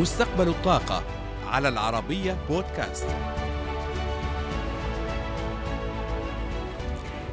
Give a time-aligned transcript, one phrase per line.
[0.00, 1.02] مستقبل الطاقة
[1.46, 3.06] على العربية بودكاست.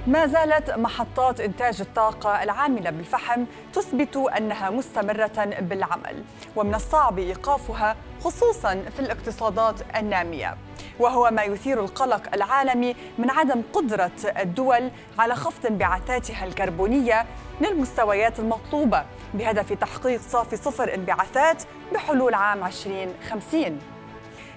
[0.08, 6.23] ما زالت محطات إنتاج الطاقة العاملة بالفحم تثبت أنها مستمرة بالعمل
[6.55, 10.58] ومن الصعب إيقافها خصوصا في الاقتصادات النامية.
[11.00, 17.25] وهو ما يثير القلق العالمي من عدم قدرة الدول على خفض انبعاثاتها الكربونية
[17.62, 21.63] للمستويات المطلوبة بهدف تحقيق صافي صفر انبعاثات
[21.94, 23.80] بحلول عام 2050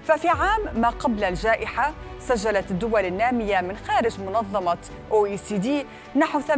[0.05, 4.79] ففي عام ما قبل الجائحة سجلت الدول النامية من خارج منظمة
[5.11, 5.69] OECD
[6.17, 6.53] نحو 80%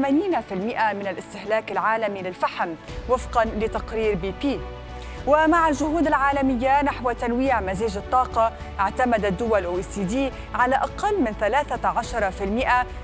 [0.53, 2.75] من الاستهلاك العالمي للفحم
[3.09, 4.61] وفقا لتقرير بي بي
[5.27, 11.35] ومع الجهود العالمية نحو تنويع مزيج الطاقة اعتمدت دول أو دي على أقل من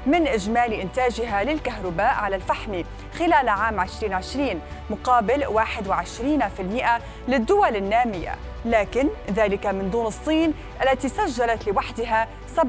[0.07, 2.83] 13% من إجمالي إنتاجها للكهرباء على الفحم
[3.19, 8.35] خلال عام 2020 مقابل 21% للدول النامية.
[8.65, 12.61] لكن ذلك من دون الصين التي سجلت لوحدها 57%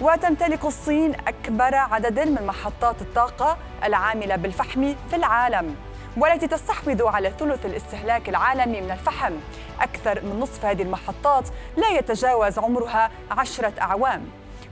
[0.00, 5.85] وتمتلك الصين أكبر عدد من محطات الطاقة العاملة بالفحم في العالم.
[6.16, 9.32] والتي تستحوذ على ثلث الاستهلاك العالمي من الفحم.
[9.80, 14.24] أكثر من نصف هذه المحطات لا يتجاوز عمرها عشرة أعوام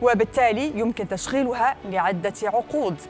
[0.02, 3.00] وبالتالي يمكن تشغيلها لعدة عقود.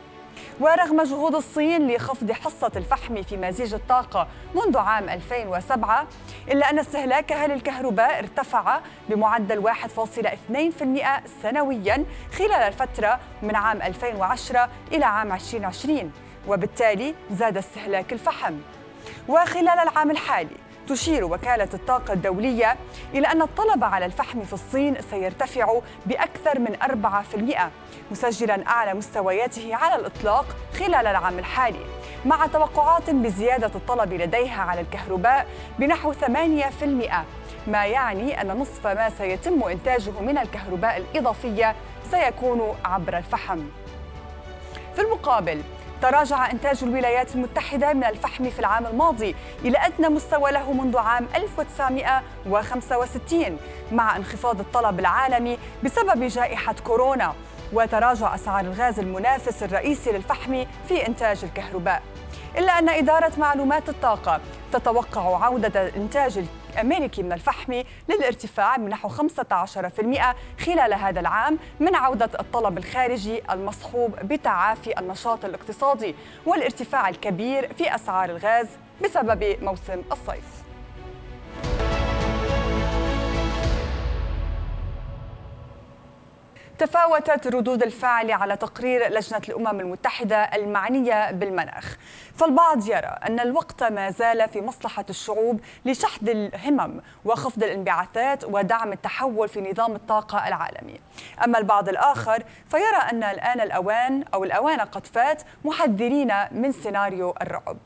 [0.61, 6.07] ورغم جهود الصين لخفض حصة الفحم في مزيج الطاقة منذ عام 2007
[6.51, 9.73] إلا أن استهلاكها للكهرباء ارتفع بمعدل 1.2%
[11.43, 12.05] سنويا
[12.39, 16.13] خلال الفترة من عام 2010 إلى عام 2020
[16.49, 18.55] وبالتالي زاد استهلاك الفحم.
[19.29, 20.57] وخلال العام الحالي
[20.89, 22.77] تشير وكالة الطاقة الدولية
[23.15, 27.71] إلى أن الطلب على الفحم في الصين سيرتفع بأكثر من 4%
[28.11, 30.47] مسجلا أعلى مستوياته على الإطلاق
[30.79, 31.87] خلال العام الحالي
[32.25, 35.47] مع توقعات بزيادة الطلب لديها على الكهرباء
[35.79, 36.25] بنحو 8%
[37.67, 41.75] ما يعني أن نصف ما سيتم إنتاجه من الكهرباء الإضافية
[42.11, 43.61] سيكون عبر الفحم.
[44.95, 45.63] في المقابل
[46.05, 51.29] تراجع إنتاج الولايات المتحدة من الفحم في العام الماضي إلى أدنى مستوى له منذ عام
[51.35, 53.59] 1965
[53.93, 57.35] مع انخفاض الطلب العالمي بسبب جائحة كورونا.
[57.73, 62.03] وتراجع أسعار الغاز المنافس الرئيسي للفحم في إنتاج الكهرباء.
[62.59, 64.41] إلا أن إدارة معلومات الطاقة
[64.73, 65.87] تتوقع عودة
[66.75, 69.13] الأمريكي من الفحم للارتفاع من نحو 15%
[70.67, 76.15] خلال هذا العام من عودة الطلب الخارجي المصحوب بتعافي النشاط الاقتصادي
[76.47, 78.67] والارتفاع الكبير في أسعار الغاز
[79.05, 80.64] بسبب موسم الصيف.
[86.79, 91.97] تفاوتت ردود الفعل على تقرير لجنة الأمم المتحدة المعنية بالمناخ.
[92.37, 99.49] فالبعض يرى أن الوقت ما زال في مصلحة الشعوب لشحذ الهمم وخفض الانبعاثات ودعم التحول
[99.49, 101.01] في نظام الطاقة العالمي.
[101.45, 107.77] أما البعض الآخر فيرى أن الآن الأوان أو الأوان قد فات محذرين من سيناريو الرعب.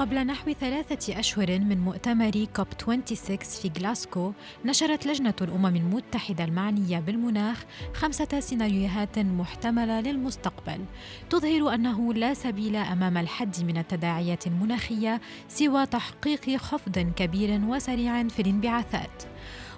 [0.00, 4.32] قبل نحو ثلاثة أشهر من مؤتمر كوب 26 في غلاسكو
[4.64, 10.84] نشرت لجنة الأمم المتحدة المعنية بالمناخ خمسة سيناريوهات محتملة للمستقبل.
[11.30, 18.42] تظهر أنه لا سبيل أمام الحد من التداعيات المناخية سوى تحقيق خفض كبير وسريع في
[18.42, 19.22] الانبعاثات.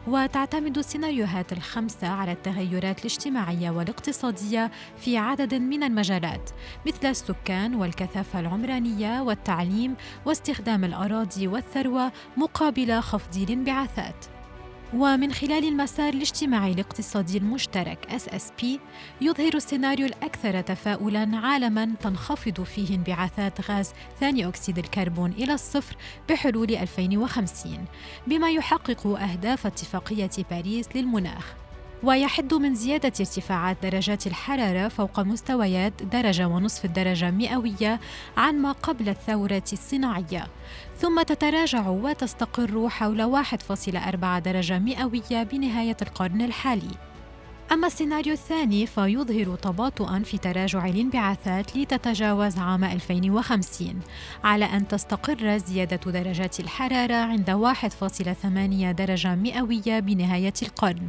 [0.07, 6.51] وتعتمد السيناريوهات الخمسة على التغيرات الاجتماعية والاقتصادية في عدد من المجالات
[6.87, 9.97] مثل السكان والكثافة العمرانية والتعليم
[10.27, 14.32] واستخدام الأراضي والثروة مقابل خفض الانبعاثات.
[14.95, 18.65] ومن خلال المسار الاجتماعي الاقتصادي المشترك SSP
[19.21, 25.97] يظهر السيناريو الأكثر تفاؤلاً عالماً تنخفض فيه انبعاثات غاز ثاني أكسيد الكربون إلى الصفر
[26.29, 27.85] بحلول 2050
[28.27, 31.55] بما يحقق أهداف اتفاقية باريس للمناخ.
[32.03, 38.01] ويحد من زيادة ارتفاعات درجات الحرارة فوق مستويات درجة ونصف الدرجة مئوية
[38.37, 40.47] عن ما قبل الثورة الصناعية.
[40.99, 47.12] ثم تتراجع وتستقر حول 1.4 درجة مئوية بنهاية القرن الحالي.
[47.73, 54.01] أما السيناريو الثاني فيظهر تباطؤا في تراجع الانبعاثات لتتجاوز عام 2050
[54.45, 61.09] على أن تستقر زيادة درجات الحرارة عند 1.8 درجة مئوية بنهاية القرن.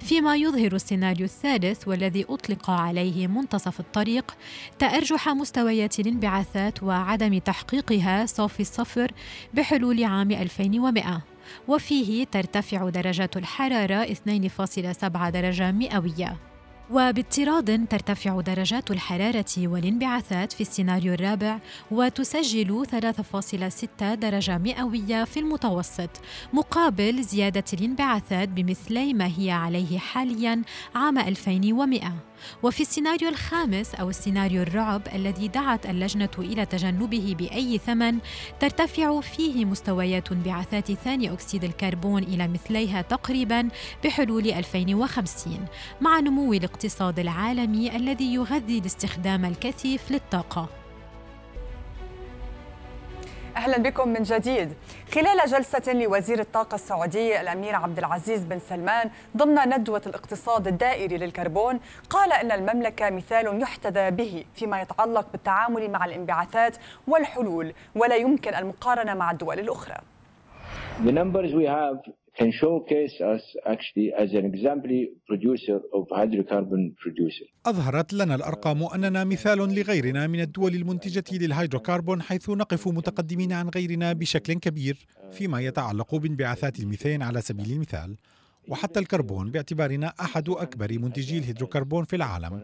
[0.00, 4.36] فيما يظهر السيناريو الثالث والذي أطلق عليه منتصف الطريق
[4.78, 9.12] تأرجح مستويات الانبعاثات وعدم تحقيقها صافي الصفر
[9.54, 11.31] بحلول عام 2100
[11.68, 16.36] وفيه ترتفع درجات الحرارة 2.7 درجة مئوية.
[16.90, 21.58] وباضطراد ترتفع درجات الحرارة والانبعاثات في السيناريو الرابع
[21.90, 26.10] وتسجل 3.6 درجة مئوية في المتوسط
[26.52, 30.62] مقابل زيادة الانبعاثات بمثلي ما هي عليه حاليا
[30.94, 32.31] عام 2100
[32.62, 38.18] وفي السيناريو الخامس أو السيناريو الرعب الذي دعت اللجنة إلى تجنبه بأي ثمن
[38.60, 43.68] ترتفع فيه مستويات انبعاثات ثاني أكسيد الكربون إلى مثليها تقريبا
[44.04, 45.64] بحلول 2050
[46.00, 50.81] مع نمو الاقتصاد العالمي الذي يغذي الاستخدام الكثيف للطاقة.
[53.56, 54.72] أهلا بكم من جديد.
[55.14, 61.80] خلال جلسة لوزير الطاقة السعودي الأمير عبد العزيز بن سلمان ضمن ندوة الاقتصاد الدائري للكربون
[62.10, 66.76] قال إن المملكة مثال يحتذى به فيما يتعلق بالتعامل مع الانبعاثات
[67.08, 69.96] والحلول ولا يمكن المقارنة مع الدول الأخرى.
[71.04, 77.46] The numbers we have can showcase us actually as an exemplary producer of hydrocarbon producer.
[77.66, 84.12] أظهرت لنا الأرقام أننا مثال لغيرنا من الدول المنتجة للهيدروكربون حيث نقف متقدمين عن غيرنا
[84.12, 88.16] بشكل كبير فيما يتعلق بانبعاثات الميثان على سبيل المثال.
[88.68, 92.60] وحتى الكربون باعتبارنا أحد أكبر منتجي الهيدروكربون في العالم.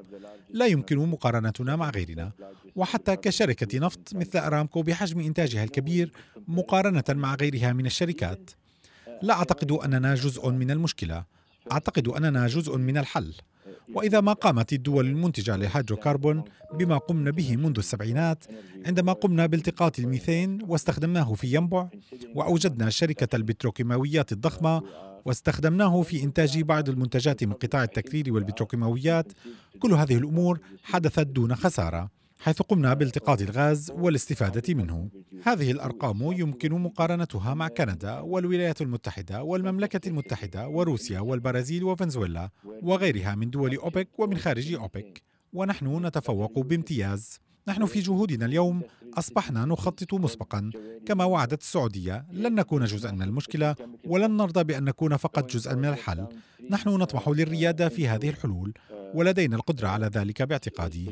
[0.50, 2.32] لا يمكن مقارنتنا مع غيرنا.
[2.76, 6.12] وحتى كشركة نفط مثل أرامكو بحجم إنتاجها الكبير
[6.48, 8.50] مقارنة مع غيرها من الشركات.
[9.22, 11.24] لا أعتقد أننا جزء من المشكلة.
[11.72, 13.34] أعتقد أننا جزء من الحل.
[13.94, 16.44] وإذا ما قامت الدول المنتجة للهيدروكربون
[16.74, 18.44] بما قمنا به منذ السبعينات
[18.86, 21.88] عندما قمنا بالتقاط الميثان واستخدمناه في ينبع
[22.34, 24.82] وأوجدنا شركة البتروكيماويات الضخمة
[25.24, 29.32] واستخدمناه في إنتاج بعض المنتجات من قطاع التكرير والبتروكيماويات.
[29.78, 32.10] كل هذه الأمور حدثت دون خسارة.
[32.38, 35.10] حيث قمنا بالتقاط الغاز والاستفادة منه.
[35.42, 42.50] هذه الأرقام يمكن مقارنتها مع كندا والولايات المتحدة والمملكة المتحدة وروسيا والبرازيل وفنزويلا
[42.82, 45.22] وغيرها من دول أوبك ومن خارج أوبك.
[45.52, 47.40] ونحن نتفوق بامتياز.
[47.68, 48.82] نحن في جهودنا اليوم
[49.14, 50.70] أصبحنا نخطط مسبقا.
[51.06, 53.74] كما وعدت السعودية لن نكون جزءا من المشكلة
[54.04, 56.26] ولن نرضى بأن نكون فقط جزءا من الحل.
[56.70, 58.72] نحن نطمح للريادة في هذه الحلول
[59.14, 61.10] ولدينا القدرة على ذلك باعتقادي.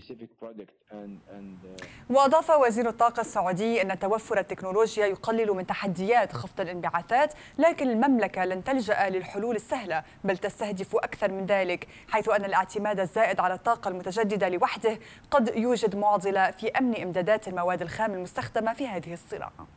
[2.10, 8.64] وأضاف وزير الطاقة السعودي أن توفر التكنولوجيا يقلل من تحديات خفض الانبعاثات لكن المملكة لن
[8.64, 14.48] تلجأ للحلول السهلة بل تستهدف أكثر من ذلك حيث أن الاعتماد الزائد على الطاقة المتجددة
[14.48, 14.98] لوحده
[15.30, 19.68] قد يوجد معضلة في أمن إمدادات المواد الخام المستخدمة في هذه الصناعة.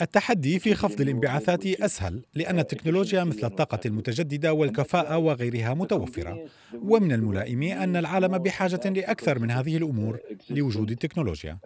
[0.00, 6.44] التحدي في خفض الانبعاثات أسهل لأن التكنولوجيا مثل الطاقة المتجددة والكفاءة وغيرها متوفرة.
[6.74, 10.18] ومن الملائم أن العالم بحاجة لأكثر من هذه الأمور
[10.50, 11.58] لوجود التكنولوجيا.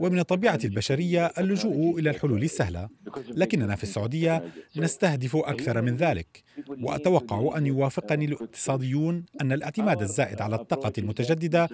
[0.00, 2.88] ومن الطبيعة البشرية اللجوء إلى الحلول السهلة.
[3.28, 4.44] لكننا في السعودية
[4.76, 6.42] نستهدف أكثر من ذلك.
[6.68, 11.68] وأتوقع أن يوافقني الاقتصاديون أن الاعتماد الزائد على الطاقة المتجددة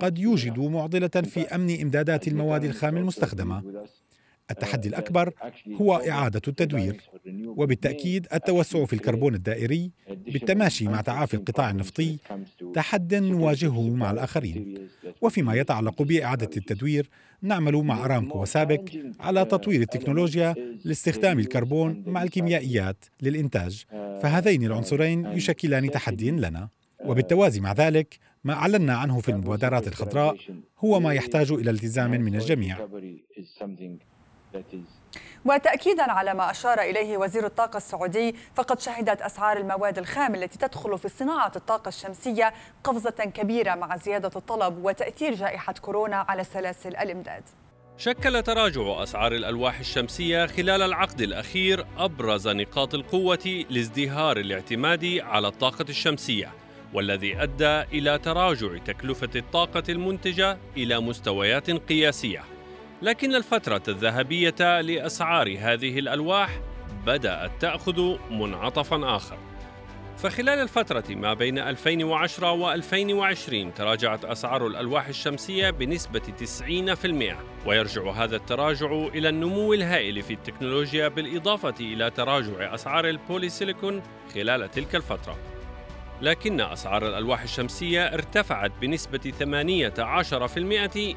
[0.00, 3.62] قد يوجد معضلة في أمن إمدادات المواد الخام المستخدمة.
[4.50, 5.32] التحدي الأكبر
[5.80, 7.00] هو إعادة التدوير
[7.46, 12.16] وبالتأكيد التوسع في الكربون الدائري بالتماشي مع تعافي القطاع النفطي
[12.74, 14.88] تحد نواجهه مع الآخرين.
[15.20, 17.08] وفيما يتعلق بإعادة التدوير
[17.42, 20.54] نعمل مع أرامكو وسابك على تطوير التكنولوجيا
[20.84, 23.84] لاستخدام الكربون مع الكيميائيات للإنتاج.
[24.22, 26.68] فهذين العنصرين يشكلان تحديا لنا.
[27.04, 30.36] وبالتوازي مع ذلك ما أعلنا عنه في المبادرات الخضراء
[30.78, 32.78] هو ما يحتاج إلى التزام من الجميع.
[35.44, 40.98] وتأكيدا على ما أشار إليه وزير الطاقة السعودي فقد شهدت أسعار المواد الخام التي تدخل
[40.98, 42.54] في صناعة الطاقة الشمسية
[42.84, 47.42] قفزة كبيرة مع زيادة الطلب وتأثير جائحة كورونا على سلاسل الإمداد.
[47.98, 55.84] شكل تراجع أسعار الألواح الشمسية خلال العقد الأخير أبرز نقاط القوة لازدهار الاعتماد على الطاقة
[55.88, 56.52] الشمسية
[56.94, 62.44] والذي أدى إلى تراجع تكلفة الطاقة المنتجة إلى مستويات قياسية.
[63.02, 66.60] لكن الفترة الذهبية لأسعار هذه الألواح
[67.06, 69.38] بدأت تأخذ منعطفا آخر.
[70.18, 78.36] فخلال الفترة ما بين 2010 و 2020 تراجعت أسعار الألواح الشمسية بنسبة 90% ويرجع هذا
[78.36, 84.02] التراجع إلى النمو الهائل في التكنولوجيا بالإضافة إلى تراجع أسعار البوليسيليكون
[84.34, 85.36] خلال تلك الفترة.
[86.22, 89.32] لكن أسعار الألواح الشمسية ارتفعت بنسبة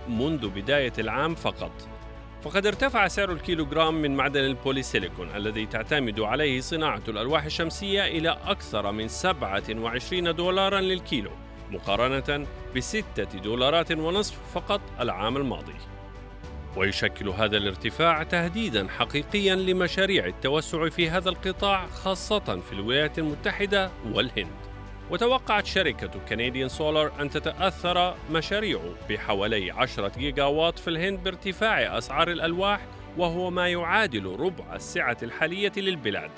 [0.07, 1.71] 18% منذ بداية العام فقط
[2.43, 8.91] فقد ارتفع سعر الكيلوغرام من معدن البوليسيليكون الذي تعتمد عليه صناعة الألواح الشمسية إلى أكثر
[8.91, 11.31] من 27 دولارا للكيلو
[11.71, 15.75] مقارنة بستة دولارات ونصف فقط العام الماضي
[16.75, 24.72] ويشكل هذا الارتفاع تهديدا حقيقيا لمشاريع التوسع في هذا القطاع خاصة في الولايات المتحدة والهند.
[25.11, 32.31] وتوقعت شركة كنديان سولار أن تتأثر مشاريعه بحوالي 10 جيجا وات في الهند بارتفاع أسعار
[32.31, 32.79] الألواح
[33.17, 36.31] وهو ما يعادل ربع السعة الحالية للبلاد.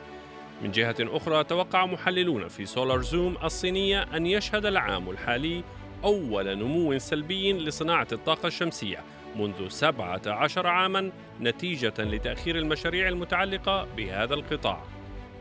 [0.61, 5.63] من جهة أخرى توقع محللون في سولار زوم الصينية أن يشهد العام الحالي
[6.03, 8.99] أول نمو سلبي لصناعة الطاقة الشمسية
[9.35, 14.94] منذ 17 عاما نتيجة لتأخير المشاريع المتعلقة بهذا القطاع.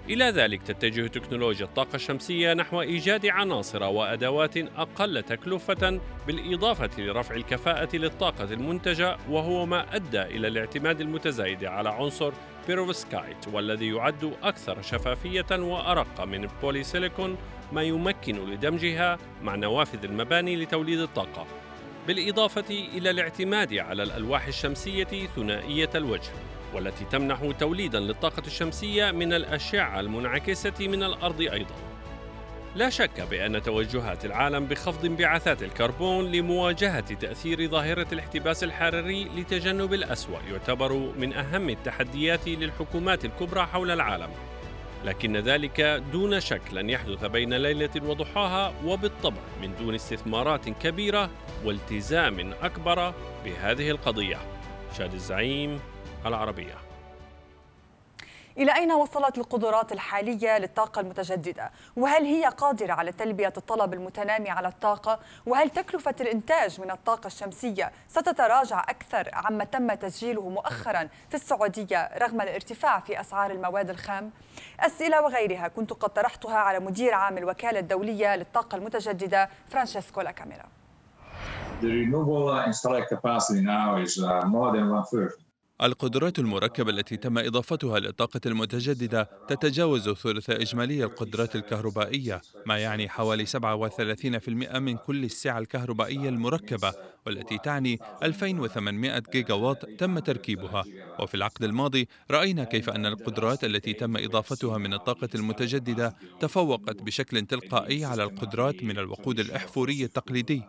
[0.09, 7.97] إلى ذلك تتجه تكنولوجيا الطاقة الشمسية نحو إيجاد عناصر وأدوات أقل تكلفة بالإضافة لرفع الكفاءة
[7.97, 12.33] للطاقة المنتجة وهو ما أدى إلى الاعتماد المتزايد على عنصر
[12.67, 17.37] بيروفسكايت والذي يعد أكثر شفافية وأرق من البوليسيليكون
[17.73, 21.47] ما يمكن لدمجها مع نوافذ المباني لتوليد الطاقة.
[22.07, 26.31] بالإضافة إلى الاعتماد على الألواح الشمسية ثنائية الوجه.
[26.75, 31.75] والتي تمنح توليدا للطاقة الشمسية من الأشعة المنعكسة من الأرض أيضا.
[32.75, 40.39] لا شك بأن توجهات العالم بخفض انبعاثات الكربون لمواجهة تأثير ظاهرة الاحتباس الحراري لتجنب الأسوأ
[40.51, 44.31] يعتبر من أهم التحديات للحكومات الكبرى حول العالم.
[45.05, 45.81] لكن ذلك
[46.13, 51.31] دون شك لن يحدث بين ليلة وضحاها وبالطبع من دون استثمارات كبيرة
[51.65, 53.15] والتزام أكبر
[53.45, 54.39] بهذه القضية.
[54.99, 55.81] شاد الزعيم
[56.27, 56.75] العربية
[58.59, 64.69] إلى أين وصلت القدرات الحالية للطاقة المتجددة؟ وهل هي قادرة على تلبية الطلب المتنامي على
[64.69, 72.11] الطاقة؟ وهل تكلفة الإنتاج من الطاقة الشمسية ستتراجع أكثر عما تم تسجيله مؤخرا في السعودية
[72.19, 74.31] رغم الارتفاع في أسعار المواد الخام؟
[74.81, 80.65] أسئلة وغيرها كنت قد طرحتها على مدير عام الوكالة الدولية للطاقة المتجددة فرانشيسكو لاكاميرا.
[81.81, 85.33] The renewable installed capacity now is uh, more than one third
[85.83, 93.47] القدرات المركبة التي تم إضافتها للطاقة المتجددة تتجاوز ثلث إجمالي القدرات الكهربائية ما يعني حوالي
[93.47, 96.93] 37% من كل السعة الكهربائية المركبة
[97.27, 100.85] والتي تعني 2800 جيجا وات تم تركيبها.
[101.21, 107.47] وفي العقد الماضي رأينا كيف أن القدرات التي تم إضافتها من الطاقة المتجددة تفوقت بشكل
[107.47, 110.63] تلقائي على القدرات من الوقود الإحفوري التقليدي.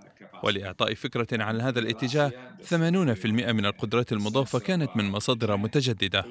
[0.43, 2.31] ولإعطاء فكرة عن هذا الاتجاه
[2.69, 6.25] 80% من القدرات المضافة كانت من مصادر متجددة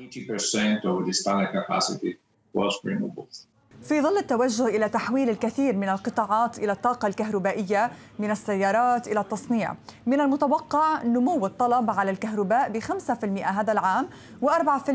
[3.83, 9.75] في ظل التوجه إلى تحويل الكثير من القطاعات إلى الطاقة الكهربائية من السيارات إلى التصنيع
[10.07, 14.09] من المتوقع نمو الطلب على الكهرباء ب 5% هذا العام
[14.43, 14.89] و4%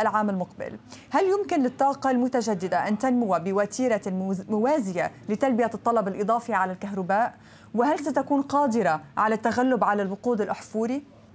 [0.00, 0.78] العام المقبل
[1.10, 4.02] هل يمكن للطاقة المتجددة أن تنمو بوتيرة
[4.48, 7.34] موازية لتلبية الطلب الإضافي على الكهرباء؟
[7.74, 11.02] وهل ستكون قادرة على التغلب على الوقود الأحفوري؟
[11.32, 11.34] Uh,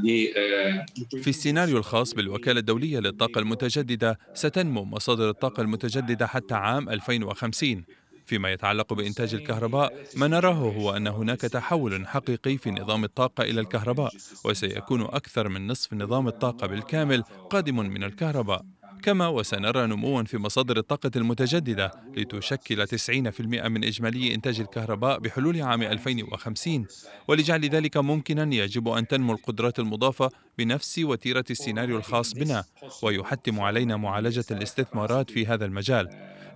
[0.00, 7.84] uh, في السيناريو الخاص بالوكالة الدولية للطاقة المتجددة ستنمو مصادر الطاقة المتجددة حتى عام 2050
[8.26, 13.60] فيما يتعلق بإنتاج الكهرباء ما نراه هو أن هناك تحول حقيقي في نظام الطاقة إلى
[13.60, 14.12] الكهرباء
[14.44, 18.62] وسيكون أكثر من نصف نظام الطاقة بالكامل قادم من الكهرباء.
[19.02, 25.82] كما وسنرى نموا في مصادر الطاقة المتجددة لتشكل 90% من إجمالي إنتاج الكهرباء بحلول عام
[25.82, 26.86] 2050
[27.28, 32.64] ولجعل ذلك ممكنا يجب أن تنمو القدرات المضافة بنفس وتيرة السيناريو الخاص بنا
[33.02, 36.08] ويحتم علينا معالجة الاستثمارات في هذا المجال.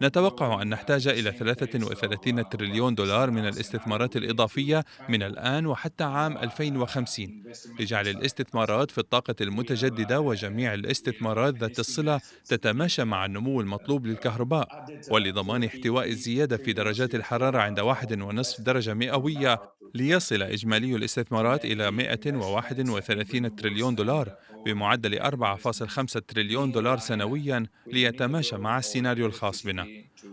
[0.02, 7.42] نتوقع أن نحتاج إلى 33 تريليون دولار من الاستثمارات الإضافية من الآن وحتى عام 2050
[7.80, 14.86] لجعل الاستثمارات في الطاقة المتجددة وجميع الاستثمارات ذات الصلة تتماشى مع النمو المطلوب للكهرباء.
[15.10, 19.60] ولضمان احتواء الزيادة في درجات الحرارة عند واحد ونصف درجة مئوية
[19.94, 24.34] ليصل إجمالي الاستثمارات إلى 131 تريليون دولار
[24.64, 29.86] بمعدل 4.5 تريليون دولار سنويا ليتماشى مع السيناريو الخاص بنا.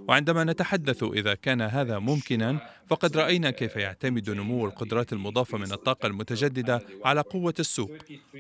[0.07, 6.07] وعندما نتحدث إذا كان هذا ممكنا فقد رأينا كيف يعتمد نمو القدرات المضافة من الطاقة
[6.07, 7.91] المتجددة على قوة السوق.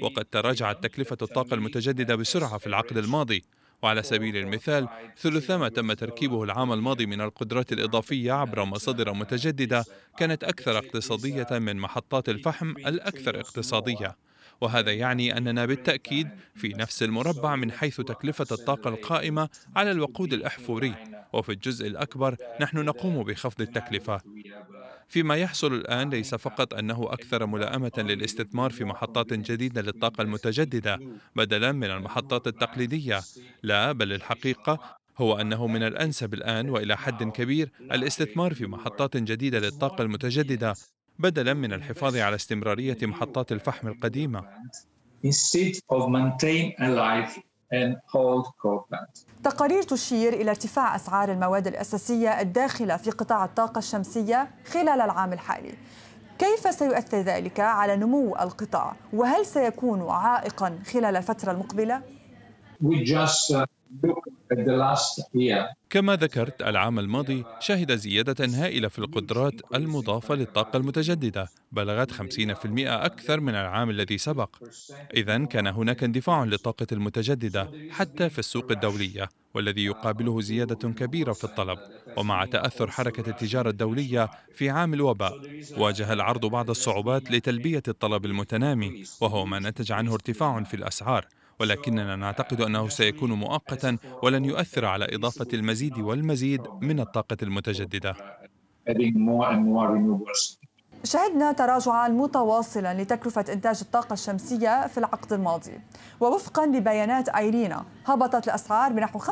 [0.01, 3.43] وقد تراجعت تكلفة الطاقة المتجددة بسرعة في العقد الماضي.
[3.81, 9.85] وعلى سبيل المثال ثلث ما تم تركيبه العام الماضي من القدرات الإضافية عبر مصادر متجددة
[10.17, 14.15] كانت أكثر اقتصادية من محطات الفحم الأكثر اقتصادية.
[14.61, 20.95] وهذا يعني أننا بالتأكيد في نفس المربع من حيث تكلفة الطاقة القائمة على الوقود الأحفوري
[21.33, 24.21] وفي الجزء الأكبر نحن نقوم بخفض التكلفة.
[25.07, 30.99] فيما يحصل الآن ليس فقط أنه أكثر ملائمة للاستثمار في محطات جديدة للطاقة المتجددة
[31.35, 33.21] بدلا من المحطات التقليدية
[33.63, 39.59] لا بل الحقيقة هو أنه من الأنسب الآن وإلى حد كبير الاستثمار في محطات جديدة
[39.59, 40.73] للطاقة المتجددة.
[41.19, 44.43] بدلا من الحفاظ على استمرارية محطات الفحم القديمة.
[49.43, 55.73] تقارير تشير إلى ارتفاع أسعار المواد الأساسية الداخلة في قطاع الطاقة الشمسية خلال العام الحالي.
[56.39, 62.01] كيف سيؤثر ذلك على نمو القطاع؟ وهل سيكون عائقا خلال الفترة المقبلة؟
[65.89, 72.21] كما ذكرت العام الماضي شهد زيادة هائلة في القدرات المضافة للطاقة المتجددة بلغت 50%
[72.87, 74.55] أكثر من العام الذي سبق.
[75.13, 81.43] إذا كان هناك اندفاع للطاقة المتجددة حتى في السوق الدولية والذي يقابله زيادة كبيرة في
[81.43, 81.79] الطلب.
[82.17, 85.33] ومع تأثر حركة التجارة الدولية في عام الوباء
[85.77, 91.27] واجه العرض بعض الصعوبات لتلبية الطلب المتنامي وهو ما نتج عنه ارتفاع في الأسعار.
[91.59, 98.15] ولكننا نعتقد أنه سيكون مؤقتا ولن يؤثر على إضافة المزيد والمزيد من الطاقة المتجددة.
[101.03, 105.71] شهدنا تراجعا متواصلا لتكلفة إنتاج الطاقة الشمسية في العقد الماضي
[106.19, 109.25] ووفقا لبيانات أيرينا هبطت الأسعار بنحو 85%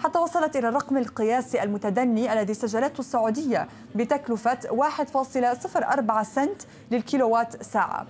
[0.00, 8.06] حتى وصلت إلى الرقم القياسي المتدني الذي سجلته السعودية بتكلفة 1.04 سنت للكيلووات ساعة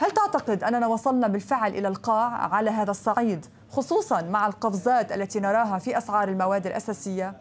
[0.00, 5.78] هل تعتقد أننا وصلنا بالفعل إلى القاع على هذا الصعيد خصوصا مع القفزات التي نراها
[5.78, 7.34] في أسعار المواد الأساسية؟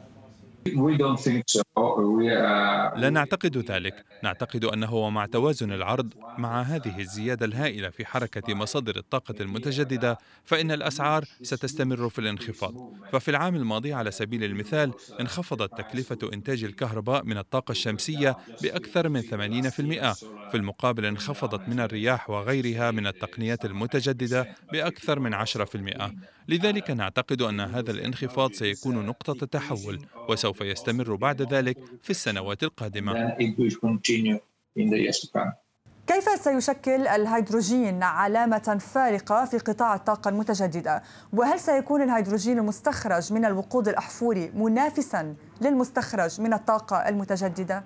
[2.95, 4.05] لا نعتقد ذلك.
[4.23, 10.71] نعتقد أنه ومع توازن العرض مع هذه الزيادة الهائلة في حركة مصادر الطاقة المتجددة فإن
[10.71, 12.93] الأسعار ستستمر في الانخفاض.
[13.11, 19.21] ففي العام الماضي على سبيل المثال انخفضت تكلفة إنتاج الكهرباء من الطاقة الشمسية بأكثر من
[19.21, 20.13] 80%
[20.49, 26.11] في المقابل انخفضت من الرياح وغيرها من التقنيات المتجددة بأكثر من 10%
[26.49, 33.37] لذلك نعتقد أن هذا الانخفاض سيكون نقطة تحول وسوف يستمر بعد ذلك في السنوات القادمة
[36.07, 41.03] كيف سيشكل الهيدروجين علامة فارقة في قطاع الطاقة المتجددة؟
[41.33, 47.83] وهل سيكون الهيدروجين المستخرج من الوقود الأحفوري منافسا للمستخرج من الطاقة المتجددة؟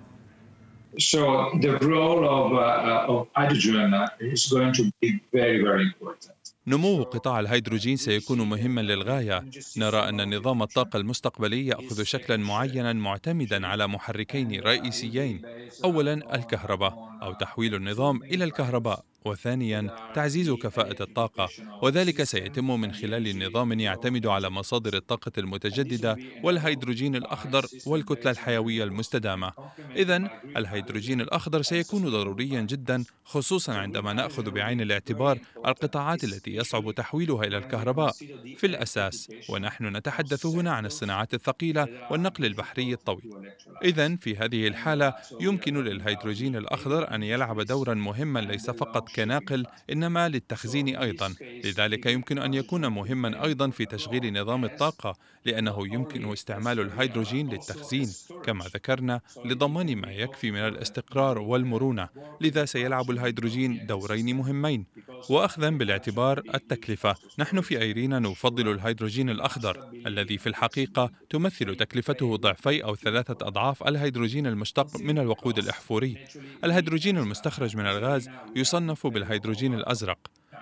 [0.98, 6.43] So the role of, uh, of hydrogen is going to be very, very important.
[6.66, 9.44] نمو قطاع الهيدروجين سيكون مهما للغاية.
[9.76, 15.42] نرى أن نظام الطاقة المستقبلي يأخذ شكلا معينا معتمدا على محركين رئيسيين.
[15.84, 19.04] اولا الكهرباء أو تحويل النظام إلى الكهرباء.
[19.26, 21.48] وثانيا تعزيز كفاءة الطاقة.
[21.82, 29.52] وذلك سيتم من خلال نظام يعتمد على مصادر الطاقة المتجددة والهيدروجين الأخضر والكتلة الحيوية المستدامة.
[29.96, 30.16] إذا
[30.56, 37.58] الهيدروجين الأخضر سيكون ضروريا جدا خصوصا عندما نأخذ بعين الاعتبار القطاعات التي يصعب تحويلها إلى
[37.58, 38.12] الكهرباء.
[38.56, 43.52] في الأساس ونحن نتحدث هنا عن الصناعات الثقيلة والنقل البحري الطويل.
[43.84, 50.28] إذا في هذه الحالة يمكن للهيدروجين الأخضر أن يلعب دورا مهما ليس فقط كناقل إنما
[50.28, 51.34] للتخزين أيضا.
[51.64, 55.16] لذلك يمكن أن يكون مهما أيضا في تشغيل نظام الطاقة.
[55.44, 58.08] لأنه يمكن استعمال الهيدروجين للتخزين
[58.44, 62.08] كما ذكرنا لضمان ما يكفي من الاستقرار والمرونة.
[62.40, 64.86] لذا سيلعب الهيدروجين دورين مهمين.
[65.30, 67.14] واخذا بالاعتبار التكلفة.
[67.38, 73.88] نحن في أيرينا نفضل الهيدروجين الأخضر الذي في الحقيقة تمثل تكلفته ضعفي أو ثلاثة أضعاف
[73.88, 76.24] الهيدروجين المشتق من الوقود الأحفوري.
[76.64, 80.18] الهيدروجين المستخرج من الغاز يصنف بالهيدروجين الأزرق.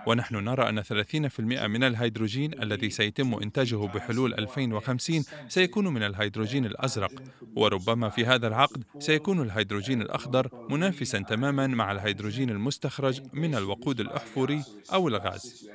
[0.07, 7.13] ونحن نرى أن 30% من الهيدروجين الذي سيتم إنتاجه بحلول 2050 سيكون من الهيدروجين الأزرق
[7.57, 14.63] وربما في هذا العقد سيكون الهيدروجين الأخضر منافسا تماما مع الهيدروجين المستخرج من الوقود الأحفوري
[14.93, 15.69] أو الغاز.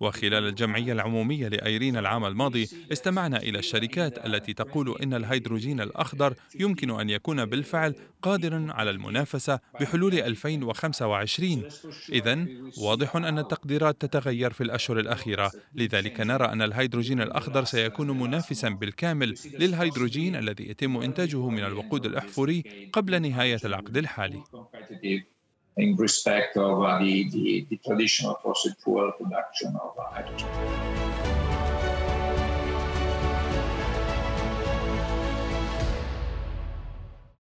[0.00, 7.00] وخلال الجمعية العمومية لأيرينا العام الماضي استمعنا إلى الشركات التي تقول إن الهيدروجين الأخضر يمكن
[7.00, 11.62] أن يكون بالفعل قادرا على المنافسة بحلول 2025
[12.12, 12.46] إذا
[12.78, 15.52] واضح أن التقديرات تتغير في الأشهر الأخيرة.
[15.74, 22.64] لذلك نرى أن الهيدروجين الأخضر سيكون منافسا بالكامل للهيدروجين الذي يتم إنتاجه من الوقود الأحفوري
[22.92, 24.42] قبل نهاية العقد الحالي.
[25.76, 31.45] In respect of uh, the, the, the traditional fossil fuel production of hydrogen.